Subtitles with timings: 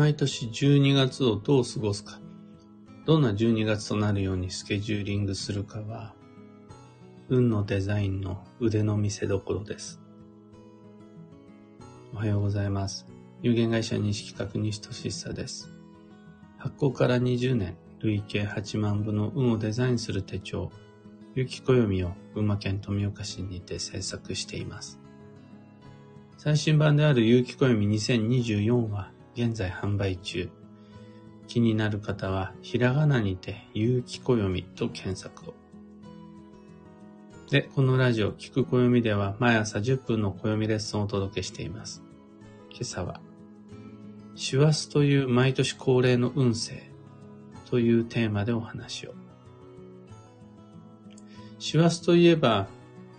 [0.00, 2.20] 毎年12月をどう過ごすか、
[3.04, 6.14] どんな12月となるようにスケジューリングするかは、
[7.28, 10.00] 運のデザインの腕の見せ所です。
[12.14, 13.04] おはようございます。
[13.42, 15.70] 有限会社西企画西俊久です。
[16.56, 20.72] 発行から20年、累計8万部の運をデザインする手帳、
[21.34, 24.98] 有機暦を群馬県富岡市にて制作しています。
[26.38, 30.50] 最新版である有機暦2024は現在販売中。
[31.46, 35.54] 気になる方は、ひらがなにて、有機暦と検索を。
[37.50, 42.04] で、このラジオ、聞く暦では毎朝10分の暦レッスンをお届けしています。
[42.70, 43.20] 今朝は、
[44.36, 46.88] 師走という毎年恒例の運勢
[47.68, 49.14] というテーマでお話を。
[51.58, 52.68] 師走といえば、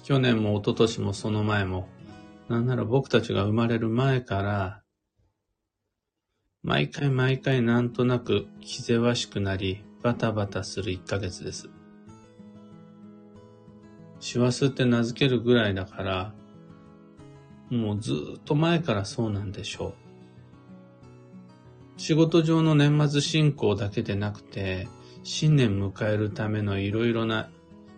[0.04, 1.90] 去年も一昨年もその前も、
[2.48, 4.81] なんなら僕たちが生まれる前から、
[6.64, 11.70] 毎回毎回なんとなく気ぜわしくなり、バタバタする1ヶ月です。
[14.20, 16.34] 師走って名付けるぐらいだから、
[17.72, 19.96] もうずっと前からそうなんでしょ
[21.98, 22.00] う。
[22.00, 24.88] 仕事上の年末進行だけでなくて、
[25.24, 27.50] 新年迎えるためのいろいろな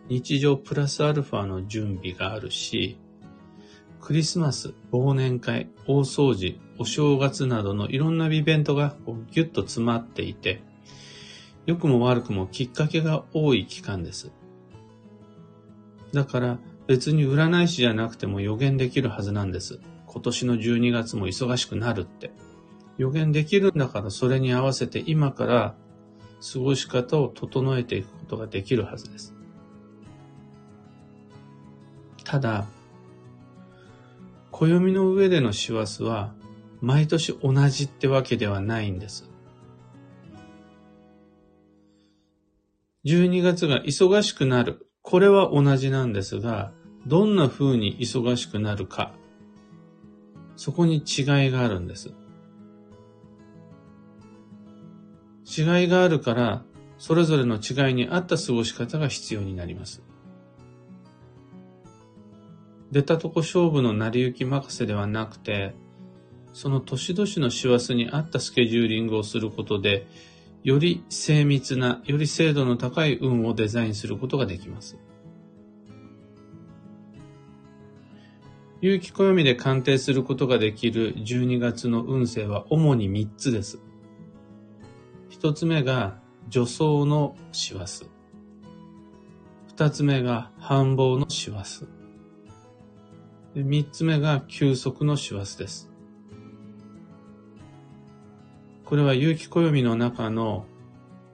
[0.07, 2.97] 日常プラスアルファの準備があるし、
[4.03, 8.97] クリスマス、忘年会、大掃除、お正月などのいろんなイベントが
[9.31, 10.61] ギュッと詰まっていて、
[11.65, 14.33] 良くも悪くもきっかけが多い期間です。
[16.11, 19.79] だから別に占い師じゃなくても予言できるはずなんです。
[20.07, 22.33] 今年の12月も忙しくなるって。
[22.97, 25.75] 予言できるんだからそれに合わせて今から
[26.53, 29.33] 過ごし方を整えていくことができるはずです。
[32.25, 32.67] ただ、
[34.53, 36.35] 暦の上での師走は
[36.79, 39.27] 毎年同じってわけではないんです。
[43.03, 44.87] 12月が忙しくなる。
[45.01, 46.71] これは同じなんですが、
[47.07, 49.11] どんな風に忙しくなるか。
[50.55, 52.13] そこに違いがあるんです。
[55.45, 56.63] 違いがあるから、
[56.99, 60.03] それぞれの違いに合った過ごし方が必要になります。
[62.93, 65.73] 出たとこ勝負の成り行き任せではなくて、
[66.53, 70.05] その年々の師走に合ったスケジューリングをすることで、
[70.63, 74.99] より精密な、より精度の高い運をデザインすることができます。
[78.79, 83.79] 有機暦で鑑定することができる12月の運勢は主に3つです。
[85.31, 86.19] 1つ目が
[86.51, 88.05] 助走の師走。
[89.75, 91.87] 2つ目が繁忙の師走。
[93.55, 95.91] 三つ目が休息の師走です。
[98.85, 100.65] これは有機暦の中の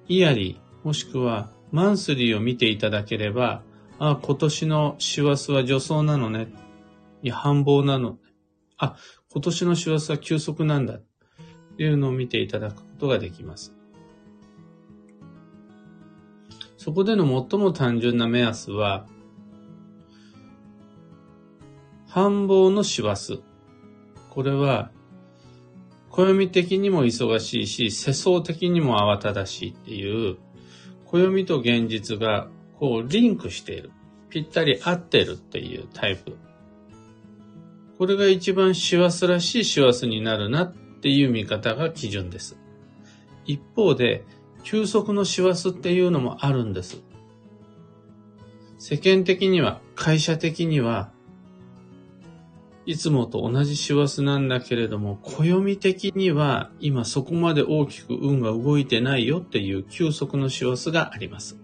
[0.08, 3.64] イヤリーもしくはマンスリーを見ていただければ、
[4.00, 6.48] あ、今年の師走は助走なのね。
[7.22, 8.18] いや、繁忙なの。
[8.78, 8.98] あ、
[9.32, 11.00] 今年の師走は休息なんだ。
[11.78, 13.74] というのを見ていただくことができます。
[16.78, 19.06] そこでの最も単純な目安は、
[22.10, 23.44] 繁忙の師走。
[24.32, 24.90] これは、
[26.10, 30.38] 暦的にも忙しいし、世相的にも慌ただしいっていう、
[31.06, 32.48] 暦と現実が
[32.80, 33.92] こうリンクしている。
[34.32, 36.36] ぴったり合ってるっていうタイプ。
[38.00, 42.58] これが一番師走らしい師走になるなっていう見方が基準です。
[43.46, 44.24] 一方で、
[44.64, 47.04] 休息の師走っていうのもあるんです。
[48.80, 51.12] 世間的には、会社的には、
[52.90, 61.56] いつもと同じ師走なんだけれども、暦的には今そこまで大きく運が動いてないよっていう休息の師走があります。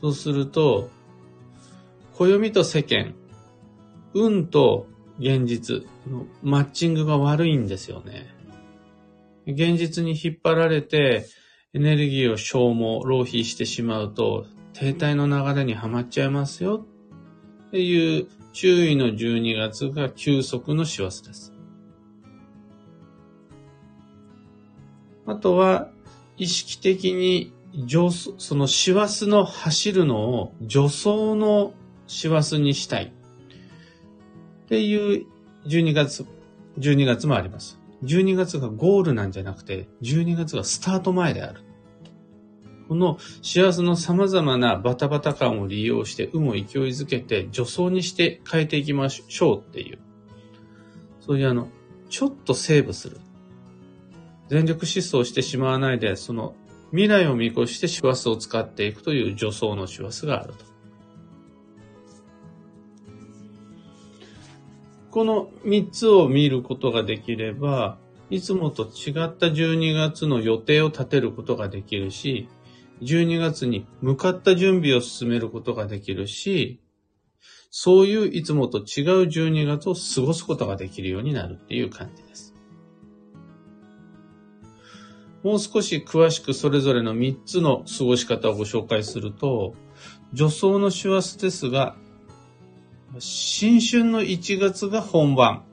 [0.00, 0.88] そうすると、
[2.14, 3.14] 暦と世間、
[4.14, 4.86] 運と
[5.18, 8.34] 現実のマッチングが悪いんですよね。
[9.46, 11.26] 現実に引っ張られて
[11.74, 16.86] エネルギーを消耗、浪費してしまうと停滞の流れにはまっちゃいますよ
[17.68, 21.52] っていう注意の12月が休息の師走です。
[25.26, 25.90] あとは、
[26.36, 27.52] 意識的に、
[28.38, 31.74] その師走の走るのを助走の
[32.06, 33.12] 師走にしたい。
[34.66, 35.26] っていう
[35.66, 36.24] 12月、
[36.78, 37.80] 12月もあります。
[38.04, 41.63] 12月がゴールなんじゃなくて、12月がスタート前である。
[42.88, 49.98] この幸せの様々なバタバタ感を利用して運を勢いづけて助走にして変えていきましょうっていう、
[51.20, 51.68] そういうあの、
[52.10, 53.18] ちょっとセーブする。
[54.48, 56.54] 全力疾走してしまわないで、その
[56.90, 60.64] 未来を見越して師走を使っていくという助走の師走があると。
[65.10, 67.98] この3つを見ることができれば、
[68.30, 72.48] いつもと違った12月の予定を立てることができるし、
[73.02, 76.80] 12月に向かった準備を進めることができるし、
[77.70, 78.84] そういういつもと違う
[79.26, 82.54] 12月を過ごすことができるようになるっていう感じです。
[85.42, 89.74] もう少し詳しくそれぞれの3つの過ごし方をご紹介すると、
[90.32, 91.96] 助走の師走ですが、
[93.18, 95.64] 新春の1月が本番。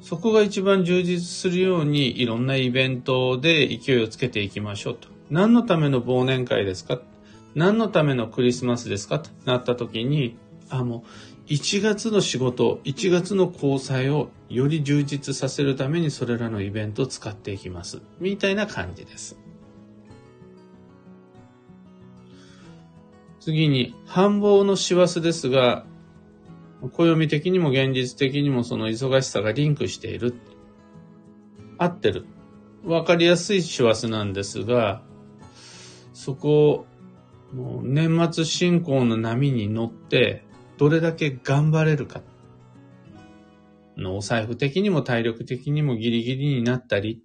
[0.00, 5.11] そこが一番充実するようにいろんなイベントで勢いをつけていきましょうと。
[5.32, 7.00] 何のための忘年会ですか？
[7.54, 9.18] 何のためのクリスマスですか？
[9.18, 10.36] となった時に、
[10.68, 11.04] あ、も
[11.48, 18.02] う1月の仕事、1月の交際をより充実させるためにそれらのイベントを使っていきます。
[18.20, 19.38] みたいな感じです。
[23.40, 25.86] 次に、繁忙の師走ですが、
[26.82, 30.34] 暦的にも現実的にもその忙しさがリンクしている。
[31.78, 32.26] 合ってる。
[32.84, 35.02] わかりやすい師走なんですが、
[36.12, 36.86] そこ
[37.56, 40.44] を年末進行の波に乗って
[40.78, 42.22] どれだけ頑張れるか。
[43.96, 47.22] のお財布的にも体力的にもギリギリになったり、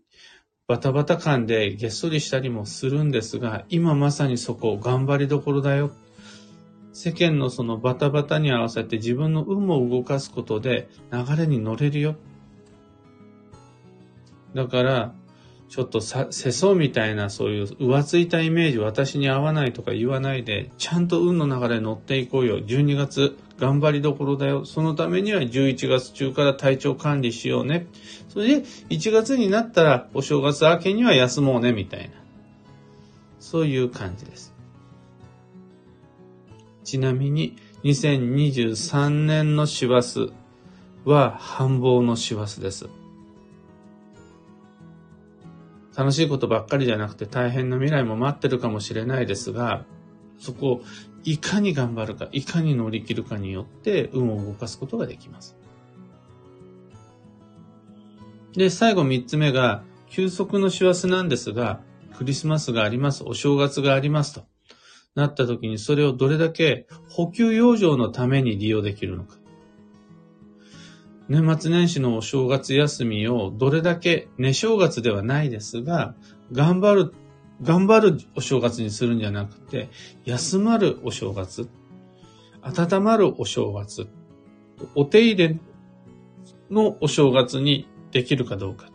[0.68, 5.92] バタバタ感でげっそりしたりもするんですが、今まさにそこ頑張りどころだよ。
[6.92, 12.16] 世間のそのバタバタに合わせて自分の運を動かすことで流れに乗れるよ。
[14.54, 15.16] だから、
[15.70, 22.60] ちょっとさ、世相みたいなそういう浮ついたイメージ、私に合わないとか言わないで、ちゃんと運の流れ乗っていこうよ。
[22.60, 24.64] 12月、頑張りどころだよ。
[24.64, 27.88] そのためには11月中から体調管理しようね。
[28.30, 32.16] それで、1月になったらお正月明けには休もうね、みたいな。
[33.40, 34.54] そういう感じです。
[36.86, 40.32] ちなみに、2023年の師走
[41.04, 42.90] は繁忙の師走です。
[45.98, 49.84] 楽しいことばっかりじゃなくて大変な未来も待ってるかもしれないですが、
[50.38, 50.82] そこを
[51.24, 55.58] いかに頑張るか、いかに乗り切るかによって運を動かすことができます。
[58.54, 61.82] で、最後三つ目が、休息の師走なんですが、
[62.16, 64.46] クリスマスがあります、お正月がありますと。
[65.16, 69.37] なった時にそれをどれだけ補給養生のために利用できるのか。
[71.30, 76.16] 年末年始のお正月休みをどれだけ寝正月ではないですが、
[76.54, 77.14] 頑張る、
[77.62, 79.90] 頑張るお正月にするんじゃなくて、
[80.24, 81.68] 休まるお正月、
[82.62, 84.08] 温まるお正月、
[84.96, 85.60] お手入れ
[86.72, 88.90] のお正月にできるかどうか。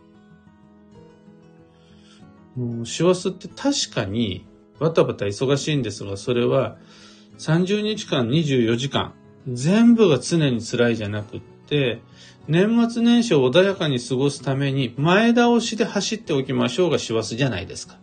[2.55, 4.47] もう師走って確かに
[4.79, 6.77] バタバタ忙しいんですが、それは
[7.37, 9.13] 30日間24時間、
[9.47, 11.52] 全部が常に辛いじゃなくて、
[12.47, 17.97] 年末年始を穏やかに過ごすために前倒しで走っておきましょうが師走じゃないですか。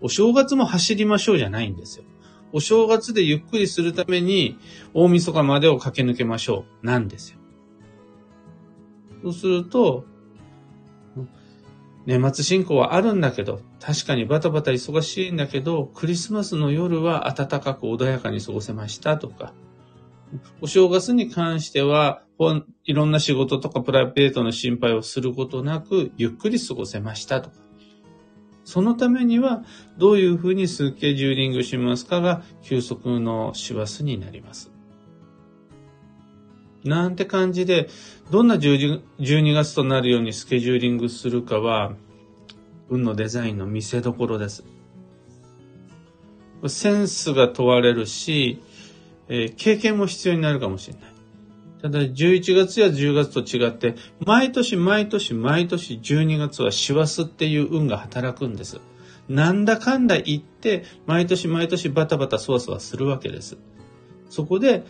[0.00, 2.04] お正月も走りましょうじゃないんですよ。
[2.52, 4.58] お正月でゆっくりするために
[4.94, 7.38] 大晦日までを駆け抜けましょうなんですよ。
[9.22, 10.04] そうすると、
[12.06, 19.52] 年末進行はあるんだけど、確かにバタバタ忙しいんだけど、クリスマスの夜は暖かく穏やかに過ごせましたとか、
[20.60, 22.22] お正月に関しては、
[22.88, 27.56] いろんな仕事とかプライベートの心配をすることなく、ゆっくり過ごせましたとか。
[28.64, 29.62] そのためには、
[29.98, 34.70] どういうふうにスケジューリングしますかが、休息の師走になります。
[36.82, 37.90] なんて感じで、
[38.30, 39.02] どんな12
[39.52, 41.92] 月となるようにスケジューリングするかは、
[42.88, 44.64] 運のデザインの見せどころです。
[46.68, 48.62] センスが問われるし、
[49.28, 51.17] えー、経験も必要になるかもしれない。
[51.80, 53.94] ただ、11月や10月と違って、
[54.24, 58.80] 毎年毎年毎年12月は師走っていう運が働くんです。
[59.28, 63.58] なんだかんだ言って、毎年毎年バタバタそわそわするわけです。
[64.28, 64.84] そこで、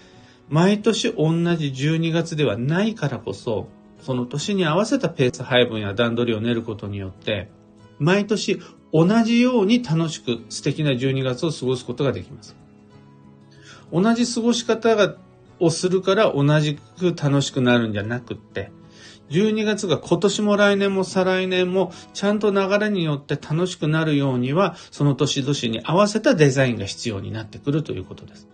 [0.49, 3.69] 毎年同じ12月ではないからこそ、
[4.01, 7.51] その年に合わせたペース配分や段取りを練ることによって、
[7.99, 8.61] 毎年
[8.93, 12.57] 同じように楽しく素敵な12月を過ごすことができます。
[13.93, 15.17] 同じ過ごし方が
[15.61, 18.71] をするから同じく楽しくなるんじゃなくって、
[19.31, 28.49] 12月が今年も来年も再来年もちゃんと流れによって楽しくなるようには、その年々に合わせたデザインが必要になってくるということです。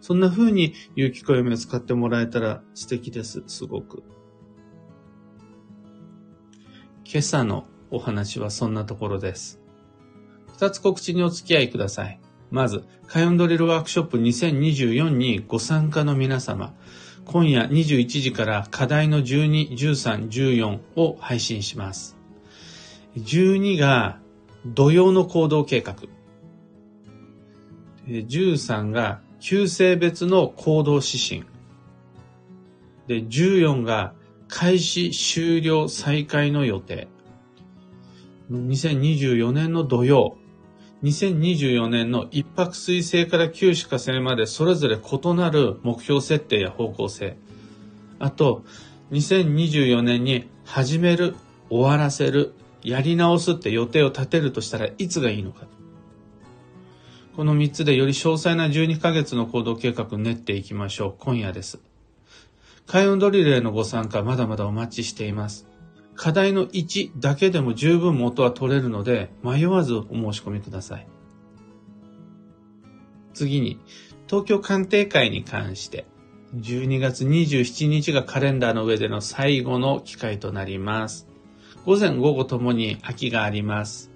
[0.00, 3.42] そんな風に有機暦を使ってもらえたら素敵です。
[3.46, 4.02] すごく。
[7.04, 9.60] 今朝のお話はそんなところです。
[10.54, 12.20] 二つ告知にお付き合いください。
[12.54, 16.72] まず、カヨンドリルワークショップ2024にご参加の皆様、
[17.24, 22.16] 今夜21時から課題の12、13、14を配信します。
[23.16, 24.20] 12が
[24.66, 25.96] 土曜の行動計画。
[28.06, 31.42] 13が旧性別の行動指針。
[33.08, 34.14] で、14が
[34.46, 37.08] 開始終了再開の予定。
[38.52, 40.36] 2024年の土曜、
[41.04, 47.36] 2024年の一泊水星から九死火星までそれぞれ異なる目標設定や方向性。
[48.18, 48.64] あと、
[49.12, 51.36] 2024年に始める、
[51.68, 55.66] 終わらせる、やり直すって予定を立てるとしたらいつがいいのか。
[57.36, 61.14] この3つでより詳細な12ヶ月の行動計画練っていきましょう。
[61.18, 61.80] 今夜です。
[62.86, 65.73] 開運ドリルへのご参加まだまだお待ちしています。
[66.14, 71.06] 課題の1だけでも十分元は取れるので、迷わずお申し込みください。
[73.32, 73.80] 次に、
[74.26, 76.06] 東京鑑定会に関して、
[76.56, 81.26] 12月27日がカレンダーの上での最後の機会となります。
[81.84, 84.10] 午前午後ともに空きがあります。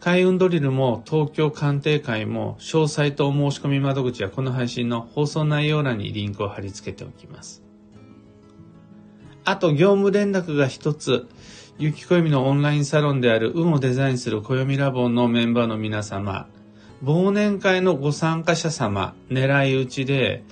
[0.00, 7.62] 開運ドリルも東京鑑定会も詳細とお申し込み窓口はこの配信の放送内容欄にリンクを貼り付けておきます。
[9.44, 11.28] あと業務連絡が一つ、
[11.78, 16.48] ゆきこよみのオンラインサロンである運をデザインする暦ラボのメンバーの皆様、
[17.02, 20.44] 忘年会のご参加者様、狙い撃ちで、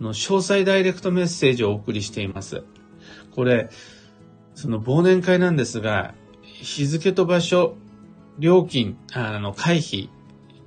[0.00, 2.62] の詳細ダイレクトメッセージをお送りしています。
[3.34, 3.70] これ、
[4.54, 7.76] その忘年会なんですが、日付と場所、
[8.38, 10.08] 料金、あの、回避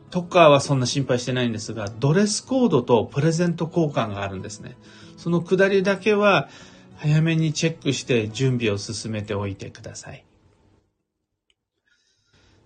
[0.10, 4.76] とかはそんな心配してないんですが、ドレスコードとプレゼント交換があるんですね。
[5.18, 6.50] そのくだりだけは、
[7.02, 10.26] 早めにチェックして準備を進めておいてください。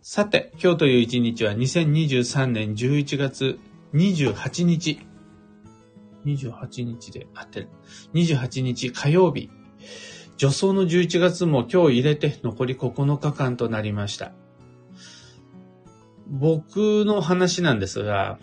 [0.02, 3.60] さて、今日という一日は2023年11月
[3.94, 5.00] 28日。
[6.26, 7.70] 28日で合ってる。
[8.16, 9.52] 28日火曜日。
[10.38, 14.32] 助走の11月も今日入れて残り9日間となりました。
[16.28, 18.40] 僕の話なんですが、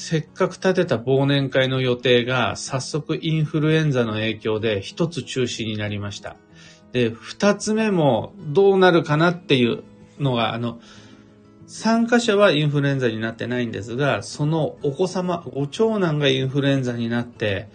[0.00, 6.36] せっかく立てた忘年会の予定が早速インフルエンザの影響で一つ中止になりました。
[6.92, 9.84] で、二つ目もどうなるかなっていう
[10.18, 10.80] のが、あの、
[11.66, 17.68] 参加者はインフルエンザになってないんですが、そのお子様、ご長男がインフルエンザになって、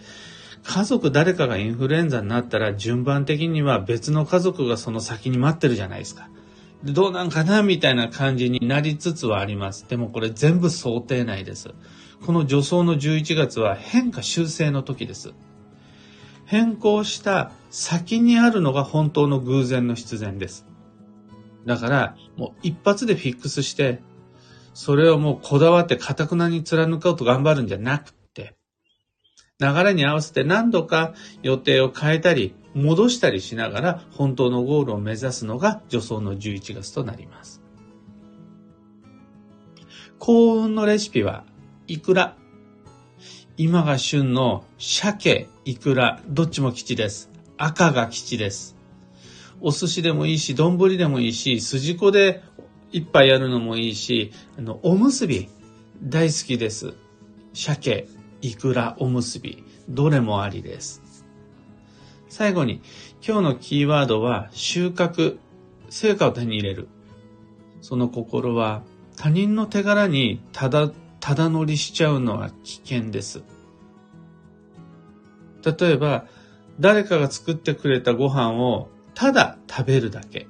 [0.64, 6.28] 家族誰かがインフルエンザになったら順番的には別の家族がその先に待ってるじゃないですか。
[6.82, 9.86] どうなんかなみたいな感じになりつつはあります。
[9.88, 11.70] でもこれ全部想定内です。
[12.24, 15.34] この助走の11月は変化修正の時です。
[16.44, 20.66] 変更した先にあるのが本当の偶然の必然です。
[21.66, 24.00] だから、もう一発でフィックスして、
[24.72, 28.54] それをもうこだわって堅くなに貫こうと頑張るんじゃなくて、
[29.58, 37.62] 流れに合わせて何度か予定を変えたり、戻したりしながら本当のゴールを目指すのが助走の11月となります。
[40.18, 41.44] 幸運のレシピは
[41.88, 42.36] イクラ。
[43.56, 47.30] 今が旬の鮭、イクラ、どっちも吉です。
[47.58, 48.76] 赤が吉です。
[49.60, 52.42] お寿司でもいいし、丼でもいいし、筋子で
[52.90, 55.48] 一杯やるのもいいし、あの、おむすび、
[56.02, 56.94] 大好きです。
[57.54, 58.08] 鮭、
[58.42, 61.24] イクラ、おむすび、どれもありです。
[62.28, 62.82] 最後に、
[63.24, 65.38] 今日のキーワードは、収穫、
[65.88, 66.88] 成果を手に入れる。
[67.80, 68.82] その心は、
[69.16, 70.90] 他人の手柄にただ
[71.26, 73.42] ただ乗りしちゃうのは危険です。
[75.64, 76.26] 例えば、
[76.78, 80.46] 誰かが作ってくれたご飯をただ食べるだけ。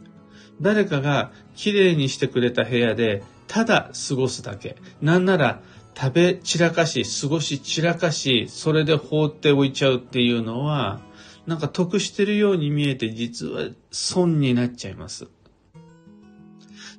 [0.61, 4.76] 誰かがきれいにしてくれた部屋でただ過ごすだけ。
[5.00, 5.62] なんなら
[5.97, 11.00] 食べ散らかし、過ごし散らかし、それで放っておいちゃうっていうのは、
[11.47, 15.26] なんか得してるように見えて実は損になっちゃいます。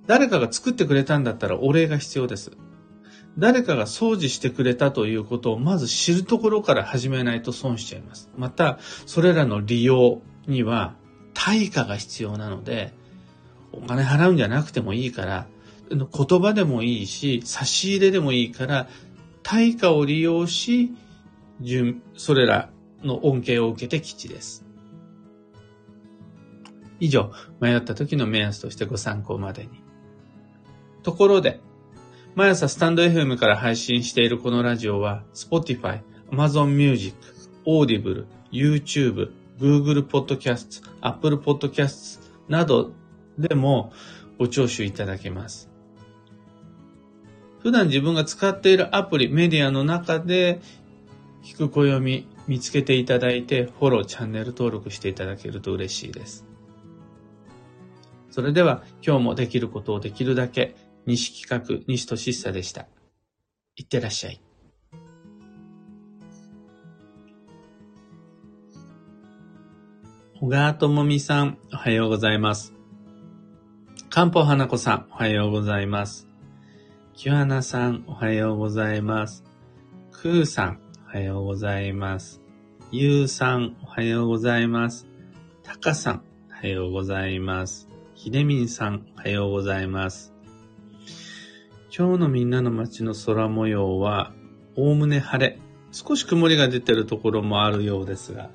[0.08, 2.58] 誰かが作ってくれたんだったらお礼が必要です。
[3.38, 8.30] 誰かが掃除してくれたということをまず知るところから始めないと損しちゃいます。
[8.36, 10.96] また、それらの利用には
[11.34, 12.94] 対価が必要なので、
[13.72, 15.48] お金払うんじゃなくてもいいから、
[15.90, 18.88] 言葉でもいいし、差し入れでもいいから、
[19.44, 20.94] 対価を利用し、
[22.16, 22.70] それら
[23.04, 24.66] の恩恵を受けて基地です。
[27.00, 29.70] 以上、迷った時の目安としてご参考までに。
[31.04, 31.62] ところで、
[32.38, 37.18] 毎朝スタンド FM から配信しているこのラジオは、Spotify、Amazon Music、
[37.66, 42.92] Audible、YouTube、Google Podcast、Apple Podcast など
[43.40, 43.92] でも
[44.38, 45.68] ご聴取いただけます。
[47.64, 50.62] 普段自分が使っているアプリ、メディアの中で、
[51.44, 56.46] 聞く暦見つけていただいて、フォロー、チャンネル登録していただけると嬉しいです。
[58.30, 60.76] それでは、今日もできることをできるだけ、
[61.08, 62.86] 西企画、西俊久でした。
[63.78, 64.42] いってらっしゃい。
[70.42, 72.74] 小川智美さん、おはようございます。
[74.10, 76.28] 漢方花子さん、おはようございます。
[77.14, 79.46] キュアナさん、おはようございます。
[80.12, 82.42] クーさん、おはようございます。
[82.92, 85.08] ゆうさん、おはようございます。
[85.64, 87.88] たかさん、おはようございます。
[88.14, 90.37] ひでみんさん、おはようございます。
[91.98, 94.32] 今日のみんなの街の空模様は、
[94.76, 95.60] おおむね晴れ。
[95.92, 98.52] 少し曇りが出てるところもあるようですが、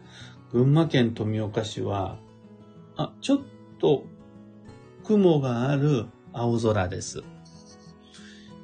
[0.52, 2.20] 群馬県富岡市は、
[2.96, 3.40] あ、ちょっ
[3.80, 4.04] と
[5.02, 7.24] 雲がある青空です。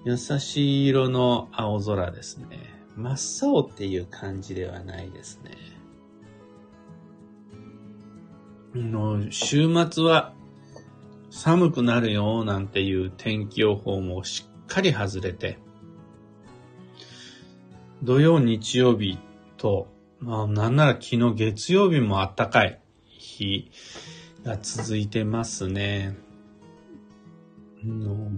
[0.04, 2.47] 優しい色の青空ですね。
[2.94, 5.56] 真っ青っていう感じではないですね。
[8.76, 10.35] の週末は
[11.30, 15.58] 寒くなるよなんていう天気予報もしかり外れて、
[18.02, 19.18] 土曜、日曜日
[19.56, 19.88] と、
[20.20, 23.70] まあなんなら昨日月曜日も暖かい日
[24.44, 26.16] が続いてますね。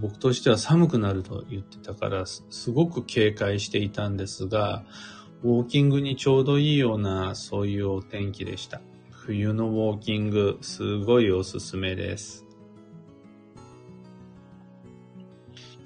[0.00, 4.84] 僕としては寒くなると言ってたからすごく警戒していたんですが、
[5.42, 8.82] ウォーキングにちょうどいいようなそういうお天気でした。
[9.10, 12.49] 冬のウォーキングすごいおすすめです。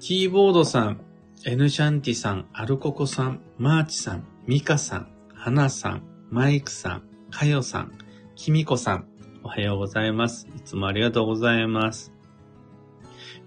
[0.07, 1.01] キーボードさん、
[1.47, 7.91] エヌシャンティさん、アルココさん、マーチさん、ミカさん、ハナさん、マイクさん、カヨさん、
[8.35, 9.07] キミコさん、
[9.41, 10.47] おはようございます。
[10.55, 12.13] いつもありがとうございます。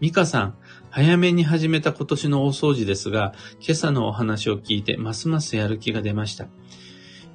[0.01, 0.59] ミカさん、
[0.91, 6.49] 早めに始めた今年の大掃除ですが、今朝のお話を聞いてますますやる気が出ました。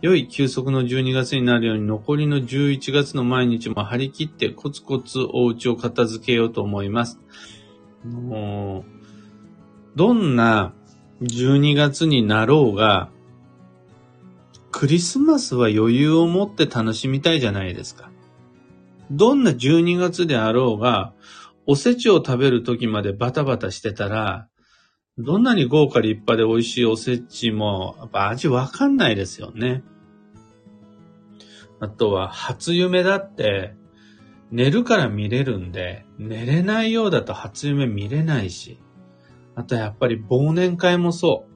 [0.02, 7.22] 良い休息の12月になるように残りの11月の毎日も張り切ってコツコツお家を片付けようと思います。
[8.04, 9.03] もう、
[9.96, 10.74] どんな
[11.22, 13.10] 12月になろうが、
[14.72, 18.10] クリスマスは余裕を持って楽しみたいじゃないですか。
[19.12, 21.14] どんな12月であろうが、
[21.68, 24.48] おせちを食べる時までバタバタしてたら、
[25.20, 29.84] どんなに豪華立派で美味しいおせちも、やっぱ味わかんないですよね。
[31.80, 33.76] あとは、初夢だって、
[34.52, 38.80] 寝るから見れるんで、寝れないようだと初夢見れないし、
[39.56, 41.54] あとやっぱり忘年会もそう。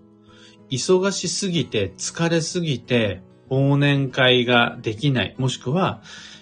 [0.70, 5.36] 忙しすぎて、疲れすぎて、忘年会ができない。
[5.38, 6.02] もしくは、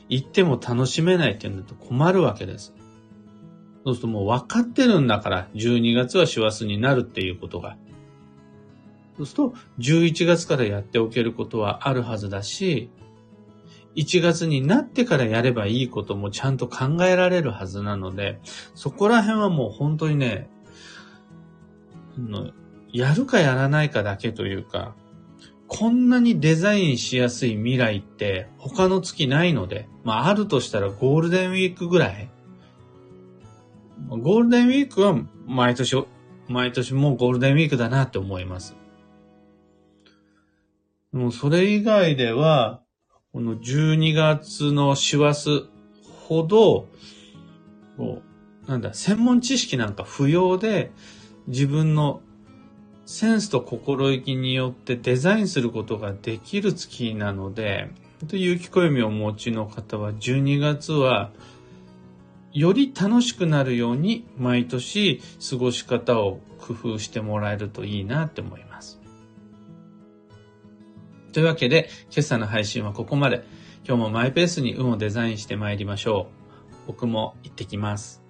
[0.09, 2.73] 行っても楽しめないっていうのと困るわけです。
[3.83, 7.77] そうするともう分かってるんだから、12月は師走になるっていうことが。
[9.17, 12.89] そうすると、11月からやっておけることはあるはずだし、
[13.95, 18.39] 1月になってからやればいいこともちゃんと考えられるはずなので、
[18.73, 20.49] そこら辺はもう本当にね、
[22.17, 22.51] の
[22.91, 24.95] やるかやらないかだけというか、
[25.67, 32.30] こんなにデザインしやすい未来って他の月ないので、まああるとしたらゴールデンウィークぐらい
[34.10, 36.06] ゴールデンウィークは毎年、
[36.47, 38.75] 毎年もうゴールデンウィークだなって思います。
[41.12, 42.82] もうそれ以外では、
[43.34, 45.69] この12月の師走
[46.28, 46.88] ほど、
[47.97, 48.21] こ
[48.67, 50.91] う、なんだ、専門知識なんか不要で、
[51.47, 52.21] 自分の
[53.05, 57.89] センスと心意気によってデザインすることができる月なので、
[58.31, 61.31] 有機暦をお持ちの方は12月は
[62.51, 68.99] より楽しくなるように毎年過ごし方を工夫してもらえるといいなって思います。
[71.34, 73.45] というわけで、今朝の配信はここまで。
[73.88, 76.88] 今日もマイペースに運をデザインして参りましょう。
[76.88, 78.24] 僕も行ってきます。